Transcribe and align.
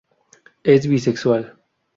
Es 0.63 0.87
bisexual. 0.87 1.59